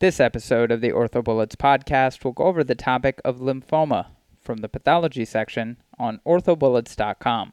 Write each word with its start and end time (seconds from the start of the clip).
This 0.00 0.18
episode 0.18 0.72
of 0.72 0.80
the 0.80 0.92
OrthoBullets 0.92 1.56
podcast 1.56 2.24
will 2.24 2.32
go 2.32 2.44
over 2.44 2.64
the 2.64 2.74
topic 2.74 3.20
of 3.22 3.36
lymphoma 3.36 4.06
from 4.40 4.60
the 4.62 4.68
pathology 4.68 5.26
section 5.26 5.76
on 5.98 6.22
orthobullets.com. 6.26 7.52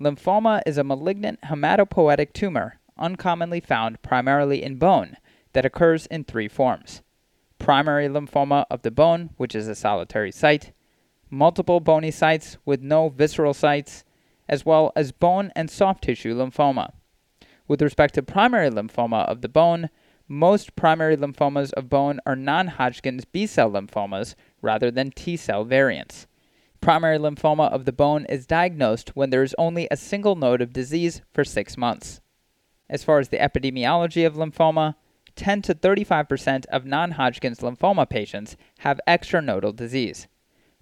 Lymphoma 0.00 0.62
is 0.64 0.78
a 0.78 0.84
malignant 0.84 1.40
hematopoietic 1.40 2.32
tumor 2.32 2.78
uncommonly 2.96 3.58
found 3.58 4.00
primarily 4.00 4.62
in 4.62 4.76
bone 4.76 5.16
that 5.54 5.64
occurs 5.64 6.06
in 6.06 6.22
three 6.22 6.46
forms 6.46 7.02
primary 7.58 8.06
lymphoma 8.06 8.64
of 8.70 8.82
the 8.82 8.92
bone, 8.92 9.30
which 9.38 9.56
is 9.56 9.66
a 9.66 9.74
solitary 9.74 10.30
site, 10.30 10.70
multiple 11.28 11.80
bony 11.80 12.12
sites 12.12 12.58
with 12.64 12.80
no 12.80 13.08
visceral 13.08 13.54
sites, 13.54 14.04
as 14.48 14.64
well 14.64 14.92
as 14.94 15.10
bone 15.10 15.50
and 15.56 15.68
soft 15.68 16.04
tissue 16.04 16.32
lymphoma. 16.32 16.92
With 17.66 17.82
respect 17.82 18.14
to 18.14 18.22
primary 18.22 18.70
lymphoma 18.70 19.26
of 19.26 19.40
the 19.40 19.48
bone, 19.48 19.90
most 20.28 20.76
primary 20.76 21.16
lymphomas 21.16 21.72
of 21.72 21.88
bone 21.88 22.20
are 22.26 22.36
non 22.36 22.68
Hodgkin's 22.68 23.24
B 23.24 23.46
cell 23.46 23.70
lymphomas 23.70 24.34
rather 24.60 24.90
than 24.90 25.10
T 25.10 25.36
cell 25.36 25.64
variants. 25.64 26.26
Primary 26.80 27.18
lymphoma 27.18 27.70
of 27.72 27.86
the 27.86 27.92
bone 27.92 28.24
is 28.26 28.46
diagnosed 28.46 29.16
when 29.16 29.30
there 29.30 29.42
is 29.42 29.54
only 29.58 29.88
a 29.90 29.96
single 29.96 30.36
node 30.36 30.60
of 30.60 30.72
disease 30.72 31.22
for 31.32 31.44
six 31.44 31.76
months. 31.76 32.20
As 32.88 33.02
far 33.02 33.18
as 33.18 33.30
the 33.30 33.38
epidemiology 33.38 34.26
of 34.26 34.34
lymphoma, 34.34 34.94
10 35.34 35.62
to 35.62 35.74
35% 35.74 36.66
of 36.66 36.84
non 36.84 37.12
Hodgkin's 37.12 37.60
lymphoma 37.60 38.08
patients 38.08 38.56
have 38.80 39.00
extranodal 39.08 39.74
disease. 39.74 40.28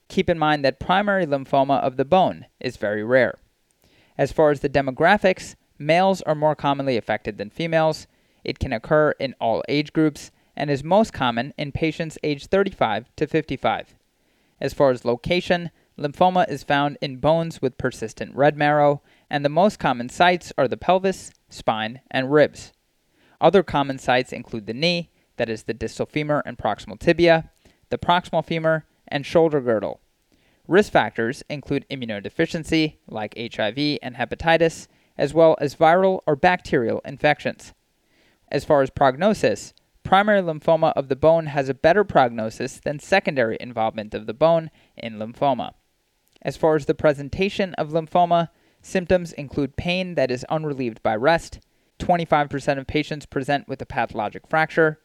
Keep 0.09 0.31
in 0.31 0.39
mind 0.39 0.65
that 0.65 0.81
primary 0.81 1.27
lymphoma 1.27 1.81
of 1.81 1.97
the 1.97 2.05
bone 2.05 2.47
is 2.61 2.77
very 2.77 3.05
rare. 3.05 3.39
As 4.19 4.33
far 4.33 4.51
as 4.51 4.61
the 4.61 4.69
demographics, 4.69 5.57
males 5.79 6.23
are 6.23 6.35
more 6.35 6.55
commonly 6.55 6.97
affected 6.97 7.39
than 7.39 7.51
females, 7.51 8.07
it 8.47 8.61
can 8.61 8.73
occur 8.73 9.11
in 9.19 9.35
all 9.41 9.65
age 9.69 9.93
groups 9.93 10.31
and 10.57 10.71
is 10.71 10.85
most 10.85 11.13
common 11.13 11.53
in 11.59 11.73
patients 11.73 12.17
aged 12.23 12.49
35 12.49 13.11
to 13.17 13.27
55. 13.27 13.97
As 14.61 14.73
far 14.73 14.91
as 14.91 15.05
location, 15.05 15.73
lymphoma 15.99 16.49
is 16.49 16.63
found 16.63 16.97
in 17.03 17.17
bones 17.17 17.61
with 17.61 17.77
persistent 17.77 18.35
red 18.37 18.57
marrow, 18.57 19.03
and 19.29 19.45
the 19.45 19.51
most 19.51 19.81
common 19.81 20.09
sites 20.09 20.53
are 20.57 20.69
the 20.69 20.77
pelvis, 20.77 21.33
spine, 21.51 22.01
and 22.09 22.33
ribs. 22.33 22.73
Other 23.41 23.65
common 23.65 23.99
sites 23.99 24.33
include 24.33 24.67
the 24.67 24.73
knee, 24.73 25.11
that 25.39 25.49
is 25.49 25.65
the 25.65 25.75
distal 25.75 26.07
femur 26.07 26.43
and 26.47 26.57
proximal 26.57 26.99
tibia, 26.99 27.51
the 27.91 27.99
proximal 27.99 28.45
femur, 28.45 28.87
and 29.09 29.27
shoulder 29.27 29.61
girdle. 29.61 30.01
Risk 30.69 30.93
factors 30.93 31.43
include 31.51 31.85
immunodeficiency, 31.91 32.99
like 33.09 33.37
HIV 33.37 33.99
and 34.03 34.15
hepatitis, 34.15 34.87
as 35.19 35.35
well 35.35 35.57
as 35.61 35.75
viral 35.75 36.21
or 36.27 36.37
bacterial 36.37 37.01
infections. 37.05 37.73
As 38.57 38.65
far 38.65 38.81
as 38.81 38.89
prognosis, 38.89 39.75
primary 40.03 40.41
lymphoma 40.41 40.95
of 40.97 41.11
the 41.11 41.15
bone 41.15 41.45
has 41.49 41.69
a 41.69 41.75
better 41.75 42.05
prognosis 42.05 42.81
than 42.81 42.99
secondary 42.99 43.59
involvement 43.61 44.15
of 44.15 44.25
the 44.25 44.33
bone 44.33 44.71
in 44.97 45.19
lymphoma. 45.19 45.75
As 46.41 46.57
far 46.57 46.75
as 46.75 46.87
the 46.87 46.95
presentation 46.95 47.75
of 47.75 47.91
lymphoma, 47.91 48.49
symptoms 48.81 49.35
include 49.35 49.77
pain 49.77 50.15
that 50.15 50.31
is 50.31 50.43
unrelieved 50.45 51.03
by 51.03 51.15
rest. 51.15 51.61
25% 51.99 52.79
of 52.79 52.87
patients 52.87 53.27
present 53.27 53.69
with 53.69 53.83
a 53.83 53.85
pathologic 53.85 54.49
fracture, 54.49 55.01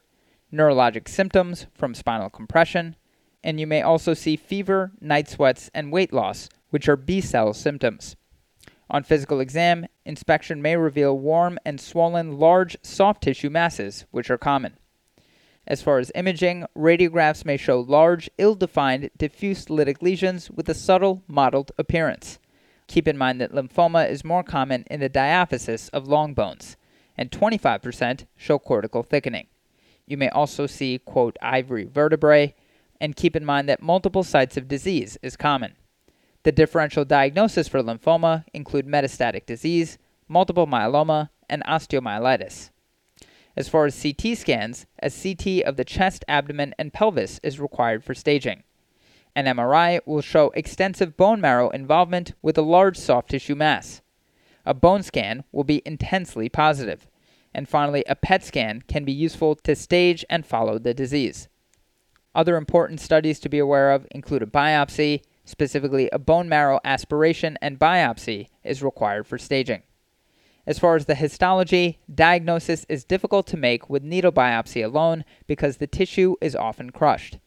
neurologic 0.54 1.10
symptoms 1.10 1.66
from 1.74 1.94
spinal 1.94 2.30
compression, 2.30 2.96
and 3.44 3.60
you 3.60 3.68
may 3.68 3.82
also 3.82 4.14
see 4.14 4.38
fever, 4.38 4.94
night 5.02 5.28
sweats, 5.28 5.70
and 5.74 5.92
weight 5.92 6.14
loss, 6.14 6.48
which 6.70 6.88
are 6.88 6.96
B 6.96 7.20
cell 7.20 7.54
symptoms. 7.54 8.16
On 8.92 9.04
physical 9.04 9.40
exam, 9.40 9.86
inspection 10.06 10.62
may 10.62 10.76
reveal 10.76 11.18
warm 11.18 11.58
and 11.64 11.80
swollen 11.80 12.38
large 12.38 12.76
soft 12.84 13.24
tissue 13.24 13.50
masses, 13.50 14.04
which 14.12 14.30
are 14.30 14.38
common. 14.38 14.74
As 15.66 15.82
far 15.82 16.00
as 16.00 16.12
imaging, 16.14 16.66
radiographs 16.78 17.46
may 17.46 17.56
show 17.56 17.80
large, 17.80 18.30
ill 18.38 18.54
defined, 18.54 19.10
diffuse 19.18 19.68
lytic 19.68 20.02
lesions 20.02 20.52
with 20.52 20.68
a 20.68 20.74
subtle, 20.74 21.24
mottled 21.26 21.72
appearance. 21.78 22.38
Keep 22.88 23.08
in 23.08 23.18
mind 23.18 23.40
that 23.40 23.54
lymphoma 23.54 24.10
is 24.10 24.26
more 24.26 24.44
common 24.44 24.84
in 24.92 25.00
the 25.00 25.10
diaphysis 25.10 25.90
of 25.94 26.10
long 26.10 26.34
bones, 26.34 26.76
and 27.18 27.32
25% 27.32 28.26
show 28.36 28.60
cortical 28.60 29.04
thickening. 29.04 29.48
You 30.06 30.18
may 30.18 30.28
also 30.28 30.68
see, 30.68 30.98
quote, 30.98 31.38
ivory 31.42 31.86
vertebrae, 31.86 32.56
and 33.00 33.16
keep 33.16 33.38
in 33.38 33.46
mind 33.46 33.70
that 33.70 33.82
multiple 33.82 34.24
sites 34.24 34.58
of 34.58 34.68
disease 34.68 35.18
is 35.22 35.38
common. 35.38 35.76
The 36.44 36.52
differential 36.52 37.06
diagnosis 37.06 37.68
for 37.68 37.84
lymphoma 37.84 38.46
include 38.54 38.88
metastatic 38.88 39.46
disease, 39.46 39.98
multiple 40.28 40.66
myeloma, 40.66 41.30
and 41.50 41.64
osteomyelitis. 41.66 42.72
As 43.56 43.70
far 43.70 43.86
as 43.86 44.02
CT 44.02 44.38
scans, 44.38 44.86
a 45.04 45.10
CT 45.10 45.64
of 45.68 45.76
the 45.76 45.86
chest, 45.86 46.26
abdomen, 46.28 46.74
and 46.80 46.94
pelvis 46.94 47.40
is 47.44 47.60
required 47.60 48.04
for 48.04 48.16
staging. 48.16 48.64
An 49.36 49.46
MRI 49.46 50.00
will 50.06 50.22
show 50.22 50.50
extensive 50.56 51.16
bone 51.16 51.40
marrow 51.40 51.70
involvement 51.70 52.34
with 52.42 52.58
a 52.58 52.64
large 52.64 52.98
soft 52.98 53.30
tissue 53.30 53.56
mass. 53.56 54.02
A 54.66 54.74
bone 54.74 55.04
scan 55.04 55.44
will 55.52 55.64
be 55.64 55.82
intensely 55.86 56.50
positive. 56.50 57.08
And 57.54 57.68
finally, 57.68 58.04
a 58.08 58.16
PET 58.16 58.44
scan 58.44 58.84
can 58.88 59.04
be 59.04 59.12
useful 59.12 59.56
to 59.56 59.76
stage 59.76 60.26
and 60.30 60.46
follow 60.46 60.80
the 60.80 60.94
disease. 60.94 61.50
Other 62.34 62.56
important 62.56 63.02
studies 63.02 63.40
to 63.42 63.50
be 63.50 63.60
aware 63.60 63.92
of 63.92 64.08
include 64.12 64.42
a 64.42 64.48
biopsy 64.48 65.22
Specifically, 65.44 66.10
a 66.12 66.20
bone 66.20 66.48
marrow 66.48 66.80
aspiration 66.84 67.58
and 67.62 67.80
biopsy 67.80 68.48
is 68.64 68.84
required 68.84 69.26
for 69.28 69.38
staging. 69.38 69.84
As 70.68 70.78
far 70.78 70.96
as 70.96 71.06
the 71.06 71.16
histology, 71.16 72.00
diagnosis 72.14 72.86
is 72.88 73.04
difficult 73.04 73.48
to 73.48 73.58
make 73.58 73.90
with 73.90 74.04
needle 74.04 74.32
biopsy 74.32 74.86
alone 74.86 75.26
because 75.48 75.78
the 75.78 75.88
tissue 75.88 76.36
is 76.40 76.56
often 76.56 76.92
crushed. 76.92 77.40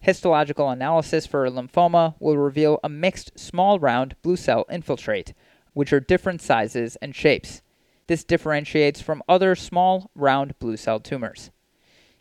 Histological 0.00 0.70
analysis 0.70 1.26
for 1.26 1.48
lymphoma 1.48 2.14
will 2.18 2.36
reveal 2.36 2.78
a 2.82 2.88
mixed 2.88 3.38
small 3.38 3.78
round 3.78 4.16
blue 4.22 4.36
cell 4.36 4.64
infiltrate, 4.70 5.34
which 5.72 5.92
are 5.92 6.00
different 6.00 6.40
sizes 6.40 6.96
and 6.96 7.14
shapes. 7.14 7.62
This 8.08 8.24
differentiates 8.24 9.00
from 9.00 9.22
other 9.28 9.54
small 9.54 10.10
round 10.14 10.58
blue 10.58 10.76
cell 10.76 10.98
tumors. 10.98 11.50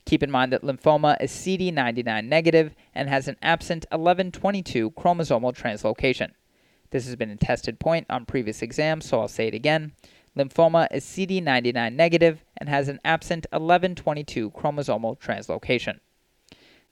Keep 0.08 0.24
in 0.24 0.32
mind 0.32 0.54
that 0.54 0.62
lymphoma 0.62 1.22
is 1.22 1.34
CD99 1.34 2.30
negative 2.30 2.74
and 2.96 3.10
has 3.10 3.28
an 3.28 3.36
absent 3.42 3.86
1122 3.92 4.92
chromosomal 4.92 5.54
translocation. 5.54 6.32
This 6.92 7.06
has 7.08 7.18
been 7.18 7.30
a 7.30 7.36
tested 7.36 7.78
point 7.78 8.06
on 8.10 8.26
previous 8.26 8.62
exams, 8.62 9.06
so 9.06 9.20
I'll 9.20 9.28
say 9.28 9.50
it 9.50 9.54
again. 9.54 9.92
Lymphoma 10.38 10.88
is 10.94 11.04
CD99 11.04 11.94
negative 11.94 12.46
and 12.56 12.70
has 12.70 12.88
an 12.88 13.02
absent 13.04 13.48
1122 13.52 14.52
chromosomal 14.52 15.20
translocation. 15.20 16.00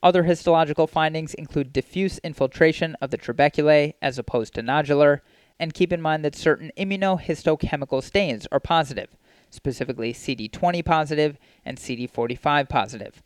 Other 0.02 0.24
histological 0.24 0.86
findings 0.86 1.32
include 1.32 1.72
diffuse 1.72 2.18
infiltration 2.18 2.96
of 3.00 3.10
the 3.10 3.16
trabeculae 3.16 3.94
as 4.02 4.18
opposed 4.18 4.52
to 4.56 4.62
nodular, 4.62 5.20
and 5.58 5.72
keep 5.72 5.90
in 5.90 6.02
mind 6.02 6.22
that 6.22 6.36
certain 6.36 6.70
immunohistochemical 6.76 8.02
stains 8.02 8.46
are 8.52 8.60
positive, 8.60 9.08
specifically 9.56 10.12
CD20 10.12 10.84
positive 10.84 11.38
and 11.64 11.78
CD45 11.78 12.68
positive. 12.68 13.22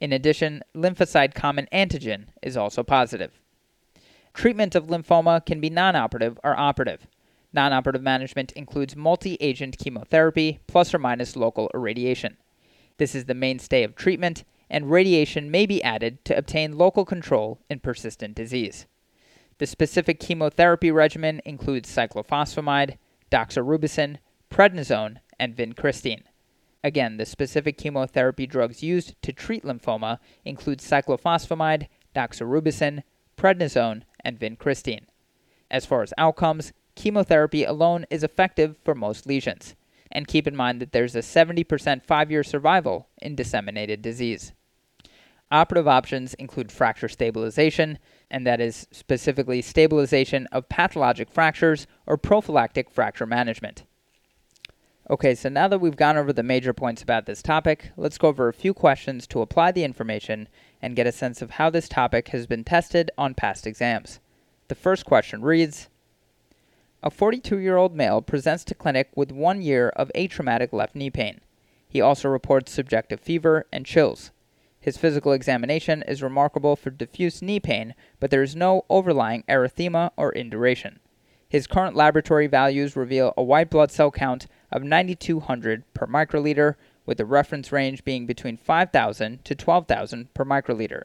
In 0.00 0.12
addition, 0.12 0.62
lymphocyte 0.74 1.34
common 1.34 1.68
antigen 1.72 2.26
is 2.42 2.56
also 2.56 2.82
positive. 2.82 3.40
Treatment 4.34 4.74
of 4.74 4.88
lymphoma 4.88 5.46
can 5.46 5.60
be 5.60 5.70
non 5.70 5.94
operative 5.94 6.40
or 6.42 6.58
operative. 6.58 7.06
Non 7.52 7.72
operative 7.72 8.02
management 8.02 8.50
includes 8.52 8.96
multi 8.96 9.36
agent 9.40 9.78
chemotherapy 9.78 10.58
plus 10.66 10.92
or 10.92 10.98
minus 10.98 11.36
local 11.36 11.70
irradiation. 11.72 12.36
This 12.98 13.14
is 13.14 13.26
the 13.26 13.34
mainstay 13.34 13.84
of 13.84 13.94
treatment, 13.94 14.42
and 14.68 14.90
radiation 14.90 15.50
may 15.50 15.66
be 15.66 15.82
added 15.82 16.24
to 16.24 16.36
obtain 16.36 16.76
local 16.76 17.04
control 17.04 17.60
in 17.70 17.78
persistent 17.78 18.34
disease. 18.34 18.86
The 19.58 19.66
specific 19.66 20.18
chemotherapy 20.18 20.90
regimen 20.90 21.40
includes 21.44 21.94
cyclophosphamide, 21.94 22.98
doxorubicin, 23.30 24.16
prednisone, 24.50 25.18
and 25.38 25.56
vincristine. 25.56 26.22
Again, 26.82 27.16
the 27.16 27.24
specific 27.24 27.78
chemotherapy 27.78 28.46
drugs 28.46 28.82
used 28.82 29.20
to 29.22 29.32
treat 29.32 29.64
lymphoma 29.64 30.18
include 30.44 30.80
cyclophosphamide, 30.80 31.88
doxorubicin, 32.14 33.02
prednisone, 33.36 34.02
and 34.20 34.38
vincristine. 34.38 35.06
As 35.70 35.86
far 35.86 36.02
as 36.02 36.12
outcomes, 36.18 36.72
chemotherapy 36.94 37.64
alone 37.64 38.04
is 38.10 38.22
effective 38.22 38.76
for 38.84 38.94
most 38.94 39.26
lesions. 39.26 39.74
And 40.12 40.28
keep 40.28 40.46
in 40.46 40.54
mind 40.54 40.80
that 40.80 40.92
there's 40.92 41.16
a 41.16 41.20
70% 41.20 42.04
five 42.04 42.30
year 42.30 42.44
survival 42.44 43.08
in 43.20 43.34
disseminated 43.34 44.02
disease. 44.02 44.52
Operative 45.50 45.88
options 45.88 46.34
include 46.34 46.72
fracture 46.72 47.08
stabilization, 47.08 47.98
and 48.30 48.46
that 48.46 48.60
is 48.60 48.86
specifically 48.90 49.62
stabilization 49.62 50.46
of 50.52 50.68
pathologic 50.68 51.30
fractures 51.30 51.86
or 52.06 52.16
prophylactic 52.16 52.90
fracture 52.90 53.26
management. 53.26 53.84
Okay, 55.10 55.34
so 55.34 55.50
now 55.50 55.68
that 55.68 55.80
we've 55.82 55.98
gone 55.98 56.16
over 56.16 56.32
the 56.32 56.42
major 56.42 56.72
points 56.72 57.02
about 57.02 57.26
this 57.26 57.42
topic, 57.42 57.90
let's 57.94 58.16
go 58.16 58.28
over 58.28 58.48
a 58.48 58.54
few 58.54 58.72
questions 58.72 59.26
to 59.26 59.42
apply 59.42 59.70
the 59.70 59.84
information 59.84 60.48
and 60.80 60.96
get 60.96 61.06
a 61.06 61.12
sense 61.12 61.42
of 61.42 61.52
how 61.52 61.68
this 61.68 61.90
topic 61.90 62.28
has 62.28 62.46
been 62.46 62.64
tested 62.64 63.10
on 63.18 63.34
past 63.34 63.66
exams. 63.66 64.18
The 64.68 64.74
first 64.74 65.04
question 65.04 65.42
reads 65.42 65.90
A 67.02 67.10
42 67.10 67.58
year 67.58 67.76
old 67.76 67.94
male 67.94 68.22
presents 68.22 68.64
to 68.64 68.74
clinic 68.74 69.10
with 69.14 69.30
one 69.30 69.60
year 69.60 69.90
of 69.90 70.10
atraumatic 70.14 70.72
left 70.72 70.94
knee 70.94 71.10
pain. 71.10 71.42
He 71.86 72.00
also 72.00 72.30
reports 72.30 72.72
subjective 72.72 73.20
fever 73.20 73.66
and 73.70 73.84
chills. 73.84 74.30
His 74.80 74.96
physical 74.96 75.32
examination 75.32 76.02
is 76.08 76.22
remarkable 76.22 76.76
for 76.76 76.88
diffuse 76.88 77.42
knee 77.42 77.60
pain, 77.60 77.94
but 78.20 78.30
there 78.30 78.42
is 78.42 78.56
no 78.56 78.86
overlying 78.88 79.44
erythema 79.50 80.12
or 80.16 80.32
induration. 80.32 81.00
His 81.46 81.66
current 81.66 81.94
laboratory 81.94 82.46
values 82.46 82.96
reveal 82.96 83.34
a 83.36 83.42
white 83.42 83.70
blood 83.70 83.92
cell 83.92 84.10
count 84.10 84.46
of 84.74 84.82
9200 84.82 85.84
per 85.94 86.06
microliter, 86.06 86.74
with 87.06 87.18
the 87.18 87.24
reference 87.24 87.70
range 87.70 88.04
being 88.04 88.26
between 88.26 88.56
5000 88.56 89.44
to 89.44 89.54
12000 89.54 90.34
per 90.34 90.44
microliter. 90.44 91.04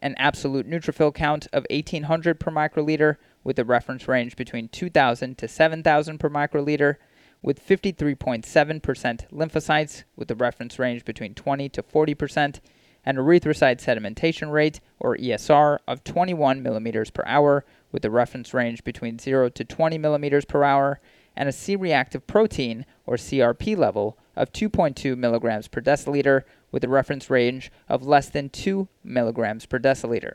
An 0.00 0.14
absolute 0.18 0.68
neutrophil 0.68 1.14
count 1.14 1.46
of 1.52 1.66
1800 1.70 2.40
per 2.40 2.50
microliter, 2.50 3.16
with 3.44 3.56
the 3.56 3.64
reference 3.64 4.08
range 4.08 4.34
between 4.34 4.68
2000 4.68 5.36
to 5.38 5.46
7000 5.46 6.18
per 6.18 6.30
microliter, 6.30 6.96
with 7.42 7.64
53.7% 7.64 9.30
lymphocytes, 9.30 10.04
with 10.16 10.28
the 10.28 10.34
reference 10.34 10.78
range 10.78 11.04
between 11.04 11.34
20 11.34 11.68
to 11.68 11.82
40%, 11.82 12.60
an 13.04 13.16
erythrocyte 13.16 13.80
sedimentation 13.80 14.50
rate, 14.50 14.80
or 14.98 15.16
ESR, 15.16 15.78
of 15.86 16.04
21 16.04 16.62
millimeters 16.62 17.10
per 17.10 17.24
hour, 17.26 17.64
with 17.90 18.02
the 18.02 18.10
reference 18.10 18.54
range 18.54 18.84
between 18.84 19.18
0 19.18 19.50
to 19.50 19.64
20 19.64 19.98
millimeters 19.98 20.44
per 20.44 20.62
hour, 20.64 21.00
and 21.36 21.48
a 21.48 21.52
C 21.52 21.76
reactive 21.76 22.26
protein, 22.26 22.86
or 23.06 23.16
CRP 23.16 23.76
level, 23.76 24.16
of 24.36 24.52
2.2 24.52 25.16
milligrams 25.16 25.68
per 25.68 25.80
deciliter, 25.80 26.42
with 26.70 26.84
a 26.84 26.88
reference 26.88 27.28
range 27.30 27.70
of 27.88 28.06
less 28.06 28.28
than 28.28 28.48
2 28.48 28.88
milligrams 29.04 29.66
per 29.66 29.78
deciliter. 29.78 30.34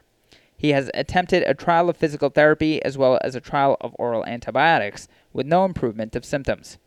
He 0.56 0.70
has 0.70 0.90
attempted 0.94 1.44
a 1.44 1.54
trial 1.54 1.90
of 1.90 1.98
physical 1.98 2.30
therapy 2.30 2.84
as 2.84 2.98
well 2.98 3.20
as 3.24 3.36
a 3.36 3.42
trial 3.42 3.78
of 3.80 3.96
oral 4.00 4.26
antibiotics, 4.26 5.08
with 5.32 5.46
no 5.46 5.66
improvement 5.66 6.16
of 6.16 6.26
symptoms. 6.26 6.78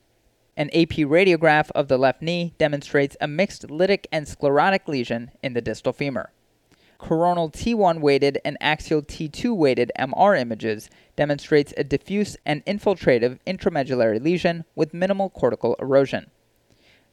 An 0.56 0.68
AP 0.70 1.06
radiograph 1.06 1.70
of 1.70 1.88
the 1.88 1.96
left 1.96 2.20
knee 2.20 2.52
demonstrates 2.58 3.16
a 3.20 3.28
mixed 3.28 3.68
lytic 3.68 4.06
and 4.10 4.26
sclerotic 4.26 4.88
lesion 4.88 5.30
in 5.42 5.54
the 5.54 5.60
distal 5.60 5.92
femur. 5.92 6.30
Coronal 7.00 7.50
T1 7.50 8.00
weighted 8.00 8.38
and 8.44 8.58
axial 8.60 9.00
T2 9.00 9.56
weighted 9.56 9.90
MR 9.98 10.38
images 10.38 10.90
demonstrates 11.16 11.72
a 11.76 11.82
diffuse 11.82 12.36
and 12.44 12.64
infiltrative 12.66 13.38
intramedullary 13.46 14.22
lesion 14.22 14.64
with 14.74 14.92
minimal 14.92 15.30
cortical 15.30 15.74
erosion. 15.80 16.30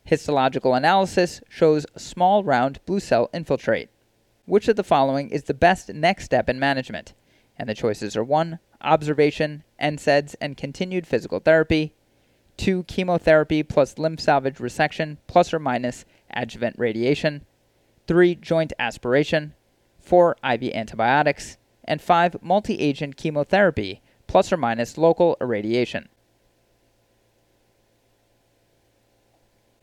Histological 0.04 0.76
analysis 0.76 1.42
shows 1.50 1.86
small 1.96 2.44
round 2.44 2.80
blue 2.86 3.00
cell 3.00 3.30
infiltrate. 3.34 3.90
Which 4.46 4.68
of 4.68 4.76
the 4.76 4.84
following 4.84 5.30
is 5.30 5.44
the 5.44 5.54
best 5.54 5.90
next 5.90 6.26
step 6.26 6.50
in 6.50 6.60
management? 6.60 7.14
And 7.58 7.70
the 7.70 7.74
choices 7.74 8.18
are 8.18 8.24
1. 8.26 8.60
Observation, 8.82 9.64
NSAIDs, 9.82 10.36
and 10.42 10.58
continued 10.58 11.08
physical 11.08 11.40
therapy. 11.40 11.96
2. 12.58 12.84
Chemotherapy 12.84 13.64
plus 13.64 13.98
limb 13.98 14.18
salvage 14.18 14.58
resection 14.58 15.18
plus 15.28 15.54
or 15.54 15.60
minus 15.60 16.04
adjuvant 16.30 16.76
radiation. 16.78 17.46
3. 18.08 18.36
Joint 18.36 18.74
aspiration. 18.78 19.54
4. 20.08 20.38
IV 20.44 20.64
antibiotics. 20.74 21.58
And 21.84 22.02
5. 22.02 22.38
Multi 22.42 22.80
agent 22.80 23.18
chemotherapy 23.18 24.02
plus 24.28 24.52
or 24.52 24.58
minus 24.58 24.98
local 24.98 25.38
irradiation. 25.42 26.10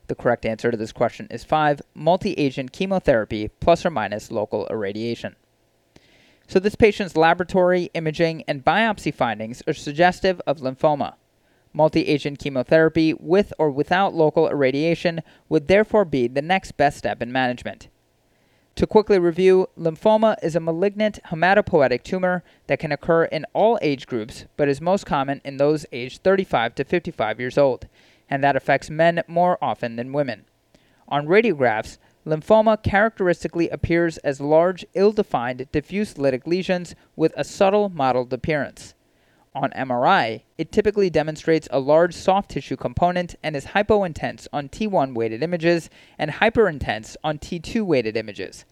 The 0.06 0.14
correct 0.14 0.44
answer 0.44 0.70
to 0.70 0.76
this 0.76 0.92
question 0.92 1.26
is 1.30 1.44
5. 1.44 1.82
Multi 1.94 2.32
agent 2.34 2.72
chemotherapy 2.72 3.48
plus 3.60 3.84
or 3.84 3.90
minus 3.90 4.30
local 4.30 4.66
irradiation. 4.70 5.36
So, 6.46 6.58
this 6.58 6.74
patient's 6.74 7.16
laboratory, 7.16 7.90
imaging, 7.94 8.44
and 8.46 8.64
biopsy 8.64 9.14
findings 9.14 9.62
are 9.66 9.72
suggestive 9.72 10.42
of 10.46 10.58
lymphoma. 10.58 11.14
Multi 11.72 12.06
agent 12.06 12.38
chemotherapy 12.38 13.14
with 13.14 13.52
or 13.58 13.70
without 13.70 14.14
local 14.14 14.48
irradiation 14.48 15.22
would 15.48 15.68
therefore 15.68 16.04
be 16.04 16.28
the 16.28 16.42
next 16.42 16.72
best 16.72 16.98
step 16.98 17.22
in 17.22 17.32
management. 17.32 17.88
To 18.76 18.88
quickly 18.88 19.20
review, 19.20 19.68
lymphoma 19.78 20.34
is 20.42 20.56
a 20.56 20.60
malignant 20.60 21.20
hematopoietic 21.26 22.02
tumor 22.02 22.42
that 22.66 22.80
can 22.80 22.90
occur 22.90 23.24
in 23.26 23.46
all 23.52 23.78
age 23.80 24.08
groups 24.08 24.46
but 24.56 24.68
is 24.68 24.80
most 24.80 25.06
common 25.06 25.40
in 25.44 25.58
those 25.58 25.86
aged 25.92 26.24
35 26.24 26.74
to 26.74 26.84
55 26.84 27.38
years 27.38 27.56
old, 27.56 27.86
and 28.28 28.42
that 28.42 28.56
affects 28.56 28.90
men 28.90 29.22
more 29.28 29.58
often 29.62 29.94
than 29.94 30.12
women. 30.12 30.44
On 31.06 31.28
radiographs, 31.28 31.98
lymphoma 32.26 32.82
characteristically 32.82 33.68
appears 33.68 34.18
as 34.18 34.40
large, 34.40 34.84
ill 34.94 35.12
defined, 35.12 35.68
diffuse 35.70 36.14
lytic 36.14 36.44
lesions 36.44 36.96
with 37.14 37.32
a 37.36 37.44
subtle 37.44 37.90
mottled 37.90 38.32
appearance. 38.32 38.94
On 39.56 39.70
MRI, 39.70 40.42
it 40.58 40.72
typically 40.72 41.10
demonstrates 41.10 41.68
a 41.70 41.78
large 41.78 42.12
soft 42.12 42.50
tissue 42.50 42.76
component 42.76 43.36
and 43.40 43.54
is 43.54 43.66
hypointense 43.66 44.48
on 44.52 44.68
T1 44.68 45.14
weighted 45.14 45.44
images 45.44 45.88
and 46.18 46.32
hyperintense 46.32 47.14
on 47.22 47.38
T2 47.38 47.82
weighted 47.82 48.16
images. 48.16 48.64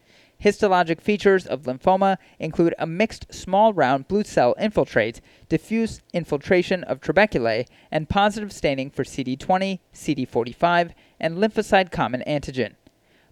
Histologic 0.42 1.00
features 1.00 1.46
of 1.46 1.62
lymphoma 1.62 2.16
include 2.40 2.74
a 2.80 2.86
mixed 2.86 3.32
small 3.32 3.72
round 3.72 4.08
blue 4.08 4.24
cell 4.24 4.56
infiltrate, 4.58 5.20
diffuse 5.48 6.02
infiltration 6.12 6.82
of 6.82 7.00
trabeculae, 7.00 7.68
and 7.92 8.08
positive 8.08 8.52
staining 8.52 8.90
for 8.90 9.04
CD20, 9.04 9.78
CD45, 9.94 10.94
and 11.20 11.38
lymphocyte 11.38 11.92
common 11.92 12.24
antigen. 12.26 12.74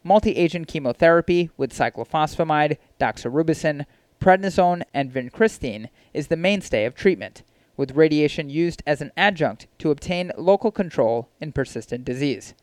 Multi 0.04 0.36
agent 0.36 0.68
chemotherapy 0.68 1.50
with 1.56 1.74
cyclophosphamide, 1.74 2.78
doxorubicin, 3.00 3.86
prednisone, 4.20 4.82
and 4.92 5.12
vincristine 5.12 5.88
is 6.12 6.28
the 6.28 6.36
mainstay 6.36 6.84
of 6.84 6.94
treatment, 6.94 7.42
with 7.76 7.96
radiation 7.96 8.50
used 8.50 8.82
as 8.86 9.00
an 9.00 9.10
adjunct 9.16 9.66
to 9.78 9.90
obtain 9.90 10.30
local 10.36 10.70
control 10.70 11.28
in 11.40 11.52
persistent 11.52 12.04
disease. 12.04 12.54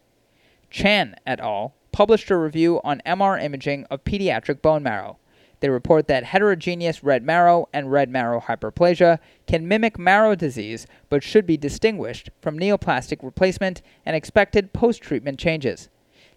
Chan 0.69 1.15
et 1.25 1.39
al. 1.39 1.73
published 1.91 2.29
a 2.29 2.37
review 2.37 2.79
on 2.83 3.01
MR 3.05 3.41
imaging 3.41 3.85
of 3.85 4.03
pediatric 4.03 4.61
bone 4.61 4.83
marrow. 4.83 5.17
They 5.59 5.69
report 5.69 6.07
that 6.07 6.25
heterogeneous 6.25 7.03
red 7.03 7.23
marrow 7.23 7.67
and 7.73 7.91
red 7.91 8.09
marrow 8.09 8.39
hyperplasia 8.39 9.17
can 9.47 9.67
mimic 9.67 9.97
marrow 9.97 10.35
disease 10.35 10.85
but 11.09 11.23
should 11.23 11.47
be 11.47 11.57
distinguished 11.57 12.29
from 12.41 12.59
neoplastic 12.59 13.23
replacement 13.23 13.81
and 14.05 14.15
expected 14.15 14.73
post 14.73 15.01
treatment 15.01 15.39
changes. 15.39 15.89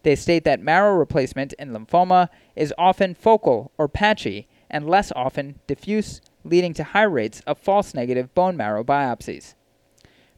They 0.02 0.16
state 0.16 0.44
that 0.44 0.60
marrow 0.62 0.96
replacement 0.96 1.52
in 1.54 1.72
lymphoma 1.72 2.30
is 2.56 2.72
often 2.78 3.14
focal 3.14 3.70
or 3.76 3.88
patchy 3.88 4.48
and 4.70 4.88
less 4.88 5.12
often 5.16 5.58
diffuse, 5.66 6.20
leading 6.44 6.72
to 6.74 6.84
high 6.84 7.02
rates 7.02 7.42
of 7.46 7.58
false 7.58 7.94
negative 7.94 8.34
bone 8.34 8.56
marrow 8.56 8.84
biopsies. 8.84 9.54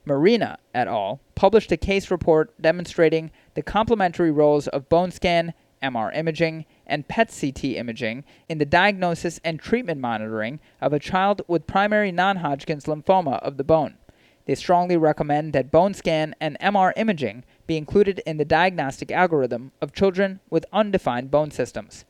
Marina 0.04 0.58
et 0.74 0.88
al. 0.88 1.20
published 1.36 1.70
a 1.70 1.76
case 1.76 2.10
report 2.10 2.52
demonstrating 2.60 3.30
the 3.54 3.62
complementary 3.62 4.32
roles 4.32 4.66
of 4.68 4.88
bone 4.88 5.12
scan, 5.12 5.54
MR 5.82 6.16
imaging, 6.16 6.64
and 6.86 7.06
PET 7.06 7.36
CT 7.40 7.64
imaging 7.64 8.24
in 8.48 8.58
the 8.58 8.64
diagnosis 8.64 9.40
and 9.44 9.60
treatment 9.60 10.00
monitoring 10.00 10.60
of 10.80 10.92
a 10.92 10.98
child 10.98 11.42
with 11.46 11.66
primary 11.66 12.10
non 12.10 12.38
Hodgkin's 12.38 12.86
lymphoma 12.86 13.38
of 13.42 13.56
the 13.56 13.64
bone. 13.64 13.96
They 14.44 14.56
strongly 14.56 14.96
recommend 14.96 15.52
that 15.52 15.70
bone 15.70 15.94
scan 15.94 16.34
and 16.40 16.58
MR 16.58 16.92
imaging 16.96 17.44
be 17.66 17.76
included 17.76 18.20
in 18.26 18.38
the 18.38 18.44
diagnostic 18.44 19.12
algorithm 19.12 19.70
of 19.80 19.92
children 19.92 20.40
with 20.50 20.66
undefined 20.72 21.30
bone 21.30 21.52
systems. 21.52 22.04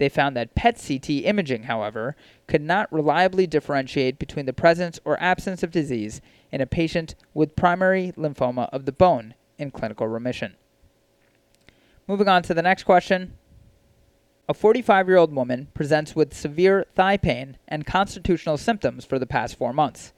They 0.00 0.08
found 0.08 0.34
that 0.34 0.54
PET 0.54 0.82
CT 0.82 1.10
imaging, 1.26 1.64
however, 1.64 2.16
could 2.46 2.62
not 2.62 2.90
reliably 2.90 3.46
differentiate 3.46 4.18
between 4.18 4.46
the 4.46 4.54
presence 4.54 4.98
or 5.04 5.22
absence 5.22 5.62
of 5.62 5.70
disease 5.70 6.22
in 6.50 6.62
a 6.62 6.66
patient 6.66 7.14
with 7.34 7.54
primary 7.54 8.10
lymphoma 8.16 8.70
of 8.72 8.86
the 8.86 8.92
bone 8.92 9.34
in 9.58 9.70
clinical 9.70 10.08
remission. 10.08 10.56
Moving 12.08 12.28
on 12.28 12.42
to 12.44 12.54
the 12.54 12.62
next 12.62 12.84
question. 12.84 13.34
A 14.48 14.54
45 14.54 15.06
year 15.06 15.18
old 15.18 15.34
woman 15.34 15.68
presents 15.74 16.16
with 16.16 16.32
severe 16.32 16.86
thigh 16.94 17.18
pain 17.18 17.58
and 17.68 17.84
constitutional 17.84 18.56
symptoms 18.56 19.04
for 19.04 19.18
the 19.18 19.26
past 19.26 19.58
four 19.58 19.74
months. 19.74 20.14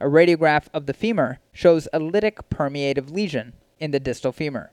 A 0.00 0.06
radiograph 0.06 0.68
of 0.72 0.86
the 0.86 0.94
femur 0.94 1.40
shows 1.52 1.88
a 1.92 2.00
lytic 2.00 2.38
permeative 2.48 3.10
lesion 3.10 3.52
in 3.78 3.90
the 3.90 4.00
distal 4.00 4.32
femur. 4.32 4.72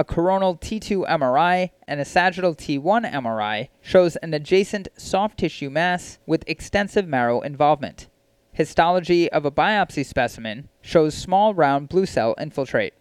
A 0.00 0.04
coronal 0.04 0.56
T2 0.56 1.08
MRI 1.08 1.70
and 1.88 1.98
a 1.98 2.04
sagittal 2.04 2.54
T1 2.54 3.12
MRI 3.12 3.68
shows 3.80 4.14
an 4.14 4.32
adjacent 4.32 4.86
soft 4.96 5.40
tissue 5.40 5.70
mass 5.70 6.20
with 6.24 6.44
extensive 6.46 7.08
marrow 7.08 7.40
involvement. 7.40 8.06
Histology 8.52 9.28
of 9.32 9.44
a 9.44 9.50
biopsy 9.50 10.06
specimen 10.06 10.68
shows 10.80 11.16
small 11.16 11.52
round 11.52 11.88
blue 11.88 12.06
cell 12.06 12.36
infiltrate. 12.38 12.94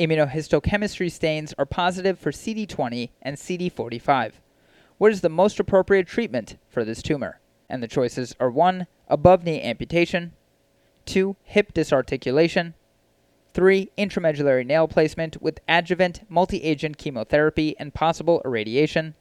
Immunohistochemistry 0.00 1.08
stains 1.08 1.54
are 1.56 1.66
positive 1.66 2.18
for 2.18 2.32
CD20 2.32 3.10
and 3.22 3.36
CD45. 3.36 4.32
What 4.98 5.12
is 5.12 5.20
the 5.20 5.28
most 5.28 5.60
appropriate 5.60 6.08
treatment 6.08 6.56
for 6.68 6.84
this 6.84 7.00
tumor? 7.00 7.38
And 7.70 7.80
the 7.80 7.86
choices 7.86 8.34
are 8.40 8.50
1. 8.50 8.88
Above 9.06 9.44
knee 9.44 9.62
amputation, 9.62 10.32
2. 11.06 11.36
Hip 11.44 11.72
disarticulation, 11.72 12.74
3. 13.54 13.92
Intramedullary 13.96 14.66
nail 14.66 14.88
placement 14.88 15.40
with 15.40 15.60
adjuvant 15.68 16.28
multi 16.28 16.60
agent 16.64 16.98
chemotherapy 16.98 17.76
and 17.78 17.94
possible 17.94 18.42
irradiation. 18.44 19.14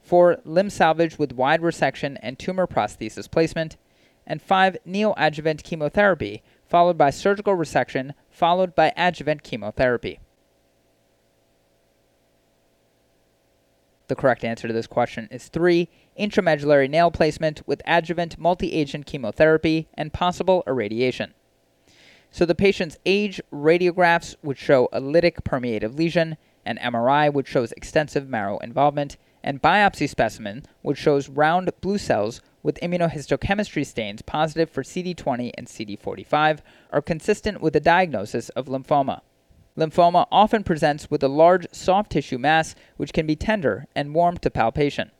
4. 0.00 0.38
Limb 0.44 0.70
salvage 0.70 1.18
with 1.18 1.32
wide 1.32 1.60
resection 1.60 2.16
and 2.22 2.38
tumor 2.38 2.68
prosthesis 2.68 3.28
placement. 3.28 3.76
And 4.24 4.40
5. 4.40 4.78
Neoadjuvant 4.86 5.64
chemotherapy, 5.64 6.44
followed 6.64 6.96
by 6.96 7.10
surgical 7.10 7.56
resection, 7.56 8.12
followed 8.30 8.76
by 8.76 8.92
adjuvant 8.96 9.42
chemotherapy. 9.42 10.20
The 14.06 14.14
correct 14.14 14.44
answer 14.44 14.68
to 14.68 14.74
this 14.74 14.86
question 14.86 15.26
is 15.32 15.48
3. 15.48 15.88
Intramedullary 16.20 16.88
nail 16.88 17.10
placement 17.10 17.66
with 17.66 17.82
adjuvant 17.84 18.38
multi 18.38 18.72
agent 18.72 19.06
chemotherapy 19.06 19.88
and 19.94 20.12
possible 20.12 20.62
irradiation. 20.68 21.34
So 22.32 22.46
the 22.46 22.54
patient's 22.54 22.98
age 23.04 23.42
radiographs 23.52 24.36
would 24.42 24.56
show 24.56 24.88
a 24.90 25.02
lytic 25.02 25.44
permeative 25.44 25.94
lesion, 25.94 26.38
an 26.64 26.78
MRI 26.78 27.30
which 27.30 27.46
shows 27.46 27.72
extensive 27.72 28.26
marrow 28.26 28.56
involvement, 28.58 29.18
and 29.44 29.60
biopsy 29.60 30.08
specimen 30.08 30.64
which 30.80 30.96
shows 30.96 31.28
round 31.28 31.70
blue 31.82 31.98
cells 31.98 32.40
with 32.62 32.80
immunohistochemistry 32.80 33.84
stains 33.84 34.22
positive 34.22 34.70
for 34.70 34.82
CD20 34.82 35.50
and 35.58 35.66
CD45 35.66 36.60
are 36.90 37.02
consistent 37.02 37.60
with 37.60 37.74
the 37.74 37.80
diagnosis 37.80 38.48
of 38.50 38.66
lymphoma. 38.66 39.20
Lymphoma 39.76 40.26
often 40.32 40.64
presents 40.64 41.10
with 41.10 41.22
a 41.22 41.28
large 41.28 41.66
soft 41.70 42.12
tissue 42.12 42.38
mass 42.38 42.74
which 42.96 43.12
can 43.12 43.26
be 43.26 43.36
tender 43.36 43.86
and 43.94 44.14
warm 44.14 44.38
to 44.38 44.50
palpation. 44.50 45.10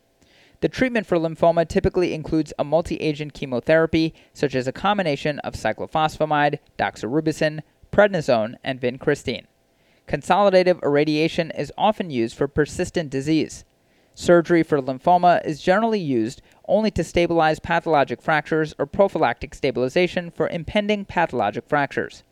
The 0.62 0.69
treatment 0.69 1.09
for 1.09 1.19
lymphoma 1.19 1.66
typically 1.66 2.14
includes 2.14 2.52
a 2.57 2.62
multi 2.62 2.95
agent 2.99 3.35
chemotherapy, 3.35 4.14
such 4.33 4.54
as 4.54 4.69
a 4.69 4.73
combination 4.73 5.40
of 5.40 5.54
cyclophosphamide, 5.54 6.61
doxorubicin, 6.78 7.62
prednisone, 7.92 8.54
and 8.62 8.81
vincristine. 8.81 9.47
Consolidative 10.07 10.81
irradiation 10.85 11.50
is 11.50 11.73
often 11.76 12.11
used 12.11 12.37
for 12.37 12.47
persistent 12.47 13.11
disease. 13.11 13.64
Surgery 14.14 14.62
for 14.62 14.81
lymphoma 14.81 15.45
is 15.45 15.61
generally 15.61 15.99
used 15.99 16.42
only 16.69 16.92
to 16.92 17.02
stabilize 17.02 17.59
pathologic 17.59 18.23
fractures 18.23 18.73
or 18.78 18.87
prophylactic 18.87 19.57
stabilization 19.57 20.31
for 20.31 20.49
impending 20.49 21.04
pathologic 21.04 21.64
fractures. 21.66 22.23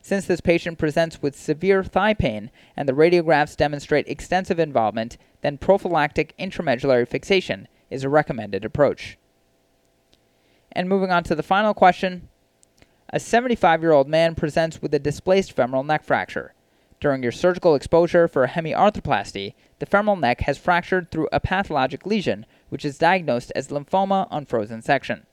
Since 0.00 0.24
this 0.24 0.40
patient 0.40 0.78
presents 0.78 1.20
with 1.20 1.36
severe 1.36 1.84
thigh 1.84 2.14
pain 2.14 2.50
and 2.78 2.88
the 2.88 2.94
radiographs 2.94 3.56
demonstrate 3.56 4.08
extensive 4.08 4.58
involvement, 4.58 5.18
then 5.42 5.58
prophylactic 5.58 6.34
intramedullary 6.38 7.06
fixation 7.06 7.68
is 7.94 8.04
a 8.04 8.08
recommended 8.08 8.64
approach. 8.64 9.16
And 10.72 10.88
moving 10.88 11.12
on 11.12 11.22
to 11.24 11.34
the 11.34 11.42
final 11.42 11.72
question 11.72 12.28
A 13.10 13.20
75 13.20 13.80
year 13.80 13.92
old 13.92 14.08
man 14.08 14.34
presents 14.34 14.82
with 14.82 14.92
a 14.92 14.98
displaced 14.98 15.52
femoral 15.52 15.84
neck 15.84 16.04
fracture. 16.04 16.52
During 17.00 17.22
your 17.22 17.32
surgical 17.32 17.74
exposure 17.74 18.26
for 18.28 18.44
a 18.44 18.48
hemiarthroplasty, 18.48 19.54
the 19.78 19.86
femoral 19.86 20.16
neck 20.16 20.40
has 20.42 20.58
fractured 20.58 21.10
through 21.10 21.28
a 21.32 21.40
pathologic 21.40 22.06
lesion, 22.06 22.46
which 22.68 22.84
is 22.84 22.98
diagnosed 22.98 23.52
as 23.54 23.68
lymphoma 23.68 24.26
on 24.30 24.46
frozen 24.46 24.82
section. 24.82 25.26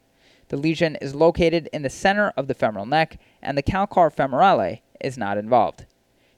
The 0.49 0.57
lesion 0.57 0.97
is 0.97 1.15
located 1.15 1.69
in 1.71 1.81
the 1.81 1.89
center 1.89 2.33
of 2.35 2.47
the 2.47 2.53
femoral 2.53 2.85
neck, 2.85 3.19
and 3.41 3.57
the 3.57 3.61
calcar 3.61 4.09
femorale 4.11 4.81
is 4.99 5.17
not 5.17 5.37
involved. 5.37 5.85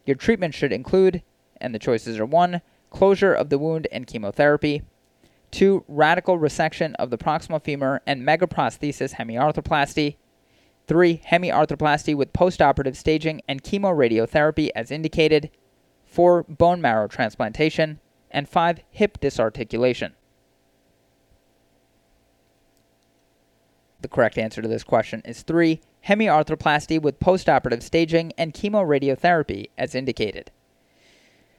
Your 0.06 0.16
treatment 0.16 0.54
should 0.54 0.72
include, 0.72 1.24
and 1.60 1.74
the 1.74 1.80
choices 1.80 2.20
are 2.20 2.26
1. 2.26 2.62
Closure 2.92 3.34
of 3.34 3.50
the 3.50 3.58
wound 3.58 3.88
and 3.92 4.06
chemotherapy. 4.06 4.84
2. 5.54 5.86
Radical 5.88 6.40
resection 6.40 6.96
of 6.96 7.12
the 7.12 7.18
proximal 7.18 7.64
femur 7.64 8.02
and 8.08 8.28
megaprosthesis 8.28 9.14
hemiarthroplasty. 9.14 10.18
3. 10.88 11.22
Hemiarthroplasty 11.30 12.16
with 12.16 12.34
postoperative 12.34 12.96
staging 12.96 13.42
and 13.48 13.64
chemoradiotherapy 13.64 14.70
as 14.76 14.92
indicated. 14.92 15.52
4. 16.06 16.44
Bone 16.44 16.82
marrow 16.82 17.08
transplantation. 17.08 18.00
And 18.32 18.50
5. 18.50 18.80
Hip 18.90 19.20
disarticulation. 19.22 20.16
The 24.02 24.08
correct 24.08 24.40
answer 24.40 24.62
to 24.62 24.68
this 24.68 24.84
question 24.84 25.22
is 25.24 25.44
3. 25.44 25.80
Hemiarthroplasty 26.08 27.00
with 27.00 27.20
postoperative 27.20 27.84
staging 27.84 28.34
and 28.40 28.54
chemoradiotherapy 28.54 29.70
as 29.78 29.94
indicated. 29.94 30.52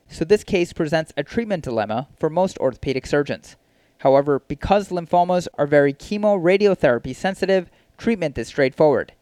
So 0.08 0.24
this 0.24 0.44
case 0.44 0.72
presents 0.72 1.12
a 1.16 1.22
treatment 1.22 1.62
dilemma 1.62 2.08
for 2.18 2.28
most 2.28 2.58
orthopedic 2.58 3.06
surgeons. 3.06 3.56
However, 4.04 4.42
because 4.48 4.90
lymphomas 4.90 5.48
are 5.54 5.66
very 5.66 5.94
chemoradiotherapy 5.94 7.16
sensitive, 7.16 7.70
treatment 7.96 8.36
is 8.36 8.48
straightforward. 8.48 9.14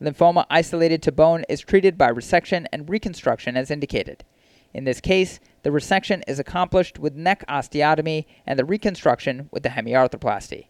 Lymphoma 0.00 0.46
isolated 0.48 1.02
to 1.02 1.12
bone 1.12 1.44
is 1.50 1.60
treated 1.60 1.98
by 1.98 2.10
resection 2.10 2.64
and 2.72 2.88
reconstruction 2.88 3.54
as 3.54 3.70
indicated. 3.70 4.24
In 4.72 4.84
this 4.84 4.98
case, 4.98 5.40
the 5.62 5.68
resection 5.68 6.22
is 6.26 6.38
accomplished 6.38 6.98
with 6.98 7.14
neck 7.14 7.44
osteotomy 7.50 8.24
and 8.46 8.58
the 8.58 8.64
reconstruction 8.64 9.50
with 9.52 9.62
the 9.62 9.68
hemiarthroplasty. 9.68 10.68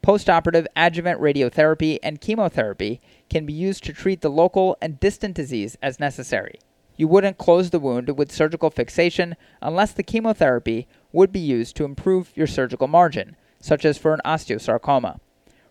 Postoperative 0.00 0.66
adjuvant 0.76 1.20
radiotherapy 1.20 1.98
and 2.04 2.20
chemotherapy 2.20 3.00
can 3.28 3.44
be 3.44 3.52
used 3.52 3.82
to 3.82 3.92
treat 3.92 4.20
the 4.20 4.30
local 4.30 4.76
and 4.80 5.00
distant 5.00 5.34
disease 5.34 5.76
as 5.82 5.98
necessary. 5.98 6.60
You 6.98 7.06
wouldn't 7.06 7.38
close 7.38 7.70
the 7.70 7.78
wound 7.78 8.18
with 8.18 8.32
surgical 8.32 8.70
fixation 8.70 9.36
unless 9.62 9.92
the 9.92 10.02
chemotherapy 10.02 10.88
would 11.12 11.30
be 11.30 11.38
used 11.38 11.76
to 11.76 11.84
improve 11.84 12.32
your 12.34 12.48
surgical 12.48 12.88
margin, 12.88 13.36
such 13.60 13.84
as 13.84 13.96
for 13.96 14.12
an 14.12 14.20
osteosarcoma. 14.24 15.20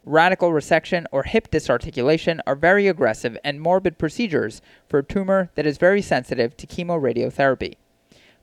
Radical 0.05 0.51
resection 0.51 1.05
or 1.11 1.23
hip 1.23 1.51
disarticulation 1.51 2.41
are 2.47 2.55
very 2.55 2.87
aggressive 2.87 3.37
and 3.43 3.59
morbid 3.59 3.97
procedures 3.97 4.61
for 4.87 4.99
a 4.99 5.03
tumor 5.03 5.51
that 5.55 5.65
is 5.65 5.77
very 5.77 6.01
sensitive 6.01 6.55
to 6.55 6.65
chemoradiotherapy. 6.65 7.75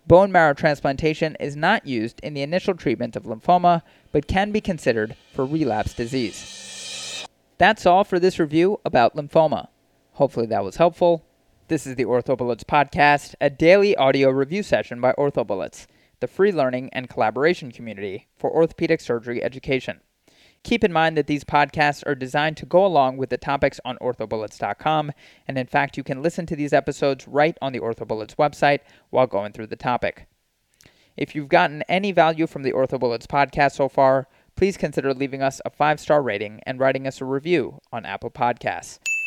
Bone 0.06 0.30
marrow 0.30 0.52
transplantation 0.52 1.38
is 1.40 1.56
not 1.56 1.86
used 1.86 2.20
in 2.20 2.34
the 2.34 2.42
initial 2.42 2.74
treatment 2.74 3.16
of 3.16 3.22
lymphoma, 3.22 3.80
but 4.12 4.28
can 4.28 4.52
be 4.52 4.60
considered 4.60 5.16
for 5.32 5.46
relapse 5.46 5.94
disease. 5.94 7.26
That's 7.56 7.86
all 7.86 8.04
for 8.04 8.20
this 8.20 8.38
review 8.38 8.78
about 8.84 9.16
lymphoma. 9.16 9.68
Hopefully 10.12 10.44
that 10.46 10.62
was 10.64 10.76
helpful. 10.76 11.24
This 11.66 11.86
is 11.86 11.94
the 11.94 12.04
OrthoBullets 12.04 12.64
podcast, 12.64 13.36
a 13.40 13.48
daily 13.48 13.96
audio 13.96 14.28
review 14.28 14.62
session 14.62 15.00
by 15.00 15.14
OrthoBullets, 15.14 15.86
the 16.20 16.26
free 16.26 16.52
learning 16.52 16.90
and 16.92 17.08
collaboration 17.08 17.72
community 17.72 18.28
for 18.36 18.50
orthopedic 18.50 19.00
surgery 19.00 19.42
education. 19.42 20.00
Keep 20.62 20.84
in 20.84 20.92
mind 20.92 21.16
that 21.16 21.26
these 21.26 21.42
podcasts 21.42 22.06
are 22.06 22.14
designed 22.14 22.58
to 22.58 22.66
go 22.66 22.84
along 22.84 23.16
with 23.16 23.30
the 23.30 23.38
topics 23.38 23.80
on 23.82 23.96
orthobullets.com, 24.02 25.12
and 25.48 25.56
in 25.56 25.66
fact, 25.66 25.96
you 25.96 26.02
can 26.02 26.22
listen 26.22 26.44
to 26.44 26.54
these 26.54 26.74
episodes 26.74 27.26
right 27.26 27.56
on 27.62 27.72
the 27.72 27.80
OrthoBullets 27.80 28.36
website 28.36 28.80
while 29.08 29.26
going 29.26 29.52
through 29.52 29.68
the 29.68 29.74
topic. 29.74 30.26
If 31.16 31.34
you've 31.34 31.48
gotten 31.48 31.80
any 31.88 32.12
value 32.12 32.46
from 32.46 32.62
the 32.62 32.72
OrthoBullets 32.72 33.26
podcast 33.26 33.72
so 33.72 33.88
far, 33.88 34.28
please 34.54 34.76
consider 34.76 35.14
leaving 35.14 35.40
us 35.40 35.62
a 35.64 35.70
five 35.70 35.98
star 35.98 36.20
rating 36.20 36.60
and 36.66 36.78
writing 36.78 37.06
us 37.06 37.22
a 37.22 37.24
review 37.24 37.80
on 37.90 38.04
Apple 38.04 38.30
Podcasts. 38.30 38.98